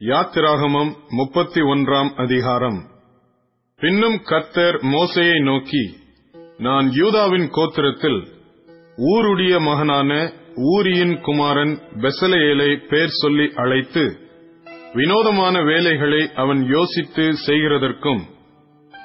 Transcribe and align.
யாத்திராகமம் 0.00 0.90
முப்பத்தி 1.08 1.60
ஒன்றாம் 1.60 2.10
அதிகாரம். 2.16 2.78
பின்னும் 3.80 4.22
கர்த்தர் 4.22 4.76
மோசையை 4.84 5.38
நோக்கி 5.42 5.84
நான் 6.58 6.90
யூதாவின் 6.92 7.48
கோத்திரத்தில் 7.50 8.18
ஊருடைய 8.98 9.60
மகனான 9.60 10.10
ஊரியின் 10.54 11.20
குமாரன் 11.20 11.80
பெசலையேலை 11.94 12.76
பேர் 12.86 13.14
சொல்லி 13.22 13.52
அழைத்து 13.54 14.04
வினோதமான 14.92 15.62
வேலைகளை 15.62 16.30
அவன் 16.34 16.66
யோசித்து 16.68 17.32
செய்கிறதற்கும் 17.46 18.22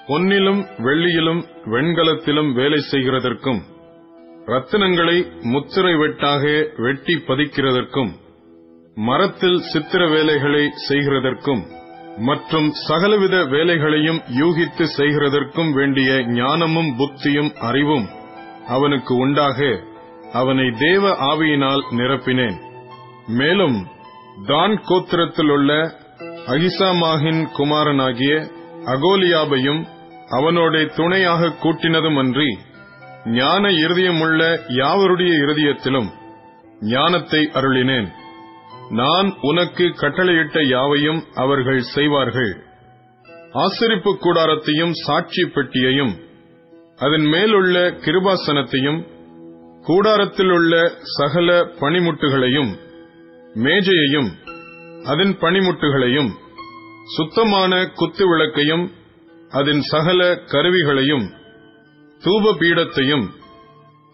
பொன்னிலும் 0.08 0.62
வெள்ளியிலும் 0.78 1.42
வெண்கலத்திலும் 1.66 2.54
வேலை 2.54 2.80
செய்கிறதற்கும் 2.92 3.62
ரத்தினங்களை 4.46 5.18
முத்திரை 5.42 5.94
வெட்டாக 5.94 6.44
வெட்டி 6.78 7.14
பதிக்கிறதற்கும் 7.28 8.12
மரத்தில் 8.98 9.60
சித்திர 9.72 10.08
வேலைகளை 10.08 10.64
செய்கிறதற்கும் 10.88 11.62
மற்றும் 12.18 12.68
சகலவித 12.88 13.36
வேலைகளையும் 13.46 14.20
யூகித்து 14.40 14.86
செய்கிறதற்கும் 14.98 15.72
வேண்டிய 15.72 16.10
ஞானமும் 16.34 16.92
புத்தியும் 16.98 17.52
அறிவும் 17.60 18.08
அவனுக்கு 18.68 19.14
உண்டாக 19.16 19.60
அவனை 20.32 20.68
தேவ 20.78 21.04
ஆவியினால் 21.30 21.84
நிரப்பினேன். 21.92 22.58
மேலும் 23.40 23.78
தான் 24.46 24.76
கோத்திரத்தில் 24.82 25.52
உள்ள 25.52 25.72
அகிசாமாகின் 26.48 27.42
குமாரனாகிய 27.58 28.34
அகோலியாபையும் 28.86 29.82
அவனோட 30.30 30.76
துணையாக 30.96 31.56
கூட்டினதுமன்றி 31.64 32.50
ஞான 33.34 33.64
இருதயமுள்ள 33.70 34.42
யாவருடைய 34.68 35.32
இருதயத்திலும் 35.44 36.10
ஞானத்தை 36.94 37.42
அருளினேன். 37.54 38.08
நான் 38.92 39.28
உனக்கு 39.42 39.86
கட்டளையிட்ட 39.94 40.60
யாவையும் 40.68 41.22
அவர்கள் 41.34 41.82
செய்வார்கள். 41.94 42.52
ஆசிரிப்பு 43.62 44.12
கூடாரத்தையும் 44.16 44.94
சாட்சி 45.06 45.44
பெட்டியையும் 45.46 46.14
அதன் 47.00 47.26
மேலுள்ள 47.26 47.76
கிருபாசனத்தையும் 48.04 49.00
கூடாரத்தில் 49.82 50.52
உள்ள 50.52 50.74
சகல 51.18 51.50
பனிமுட்டுகளையும் 51.80 52.72
மேஜையையும் 53.56 54.30
அதன் 55.06 55.34
பனிமுட்டுகளையும் 55.34 56.32
சுத்தமான 57.08 57.86
குத்து 57.94 58.26
விளக்கையும் 58.26 58.86
அதன் 59.52 59.82
சகல 59.84 60.22
கருவிகளையும் 60.52 61.26
தூப 62.24 62.54
பீடத்தையும் 62.60 63.26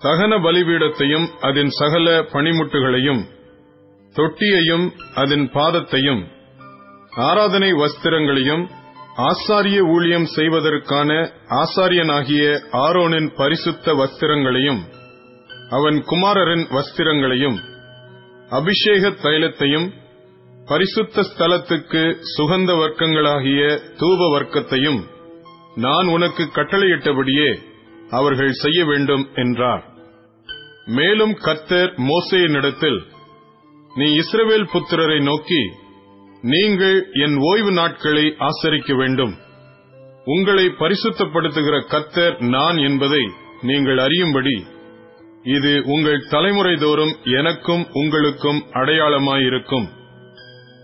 தகன 0.02 0.34
பலிபீடத்தையும் 0.38 1.28
அதன் 1.42 1.72
சகல 1.80 2.08
பனிமுட்டுகளையும் 2.34 3.22
தொட்டியையும் 4.16 4.86
அதன் 5.16 5.50
பாதத்தையும் 5.54 6.24
ஆராதனை 7.12 7.74
வஸ்திரங்களையும் 7.74 8.66
ஆசாரிய 9.22 9.80
ஊழியம் 9.88 10.26
செய்வதற்கான 10.26 11.12
ஆசாரியனாகிய 11.50 12.44
ஆரோனின் 12.72 13.30
பரிசுத்த 13.36 13.94
வஸ்திரங்களையும் 13.94 14.82
அவன் 15.70 15.98
குமாரரின் 16.02 16.66
வஸ்திரங்களையும் 16.68 17.58
அபிஷேக 18.50 19.10
தைலத்தையும் 19.10 19.88
பரிசுத்த 20.68 21.22
ஸ்தலத்துக்கு 21.22 22.02
சுகந்த 22.38 22.72
வர்க்கங்களாகிய 22.74 23.62
தூப 23.98 24.20
வர்க்கத்தையும் 24.36 25.00
நான் 25.76 26.08
உனக்கு 26.08 26.44
கட்டளையிட்டபடியே 26.44 27.50
அவர்கள் 28.10 28.52
செய்ய 28.52 28.86
வேண்டும் 28.86 29.30
என்றார். 29.34 29.84
மேலும் 30.86 31.34
கத்தர் 31.38 31.92
மோசையினிடத்தில் 32.02 33.00
நீ 33.98 34.06
இஸ்ரவேல் 34.06 34.68
புத்திரரை 34.74 35.24
நோக்கி 35.24 35.72
நீங்கள் 36.42 37.10
என் 37.14 37.38
ஓய்வு 37.38 37.72
நாட்களை 37.72 38.36
ஆசரிக்க 38.38 38.96
வேண்டும். 38.96 39.38
உங்களை 40.26 40.66
பரிசுத்தப்படுத்துகிற 40.66 41.78
கத்தர் 41.88 42.50
நான் 42.50 42.78
என்பதை 42.78 43.24
நீங்கள் 43.62 43.98
அறியும்படி 43.98 44.66
இது 45.44 45.82
உங்கள் 45.86 46.28
தலைமுறை 46.30 46.76
தோறும் 46.76 47.16
எனக்கும் 47.24 47.88
உங்களுக்கும் 47.92 48.64
அடையாளமாயிருக்கும். 48.72 49.88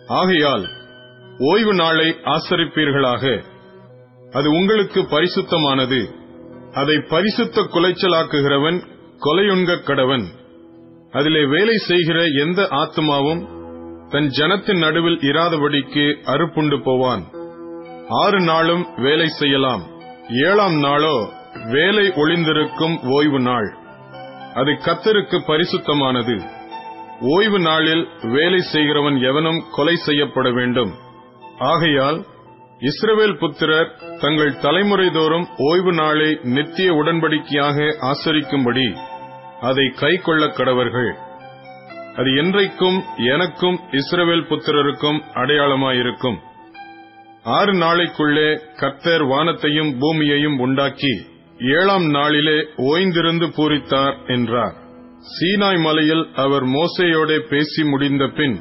ஆகையால் 0.07 0.69
ஓய்வு 1.37 1.73
நாளை 1.73 2.07
ஆசரிப்பீர்களாக. 2.07 3.43
அது 4.31 4.49
உங்களுக்கு 4.49 5.01
பரிசுத்தமானது. 5.01 6.01
அதை 6.73 6.95
பரிசுத்த 7.09 7.61
குலைச்சலாக்குகிறவன் 7.61 8.79
கொலையுண்க 9.19 9.83
கடவன். 9.83 10.25
அதிலே 11.13 11.45
வேலை 11.45 11.77
செய்கிற 11.77 12.23
எந்த 12.41 12.61
ஆத்மாவும் 12.61 13.41
தன் 14.09 14.29
ஜனத்தின் 14.29 14.77
நடுவில் 14.77 15.19
இராதபடிக்கு 15.21 16.05
அறுப்புண்டு 16.23 16.83
போவான். 16.83 17.23
ஆறு 18.09 18.39
நாளும் 18.39 18.87
வேலை 18.95 19.27
செய்யலாம். 19.27 19.83
ஏழாம் 20.29 20.79
நாளோ 20.79 21.29
வேலை 21.65 22.11
ஒளிந்திருக்கும் 22.15 22.99
ஓய்வு 23.03 23.39
நாள். 23.39 23.69
அது 24.53 24.71
கத்தருக்கு 24.71 25.37
பரிசுத்தமானது. 25.47 26.35
ஓய்வு 27.21 27.59
நாளில் 27.59 28.07
வேலை 28.21 28.61
செய்கிறவன் 28.61 29.21
எவனும் 29.21 29.63
கொலை 29.71 29.95
செய்யப்பட 29.95 30.51
வேண்டும். 30.51 30.91
ஆகையால் 31.59 32.25
இஸ்ரவேல் 32.79 33.37
புத்திரர் 33.37 33.91
தங்கள் 34.19 34.59
தலைமுறை 34.59 35.09
தோறும் 35.09 35.47
ஓய்வு 35.57 35.93
நாளை 35.93 36.39
நித்திய 36.43 36.93
உடன்படிக்கையாக 36.93 37.95
ஆசரிக்கும்படி 38.01 38.87
அதை 39.63 39.85
கை 39.89 40.13
கொள்ள 40.17 40.45
கடவர்கள். 40.47 41.11
அது 42.15 42.29
என்றைக்கும் 42.41 42.97
எனக்கும் 43.33 43.77
இஸ்ரவேல் 43.91 44.47
புத்திரருக்கும் 44.49 45.19
அடையாளமாயிருக்கும். 45.33 46.39
ஆறு 47.43 47.73
நாளைக்குள்ளே 47.73 48.49
கர்த்தர் 48.75 49.23
வானத்தையும் 49.23 49.99
பூமியையும் 49.99 50.59
உண்டாக்கி 50.59 51.13
ஏழாம் 51.59 52.05
நாளிலே 52.09 52.57
ஓய்ந்திருந்து 52.77 53.47
பூரித்தார் 53.57 54.27
என்றார். 54.27 54.75
சீனாய் 55.33 55.81
மலையில் 55.81 56.23
அவர் 56.35 56.65
மோசையோட 56.65 57.39
பேசி 57.49 57.83
முடிந்த 57.83 58.27
பின் 58.27 58.55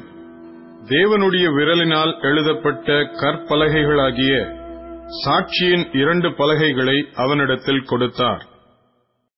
தேவனுடைய 0.87 1.45
விரலினால் 1.57 2.13
எழுதப்பட்ட 2.21 2.93
கற்பலகைகளாகிய 3.21 4.33
சாட்சியின் 5.23 5.85
இரண்டு 6.01 6.33
பலகைகளை 6.33 6.97
அவனிடத்தில் 7.15 7.83
கொடுத்தார். 7.83 8.43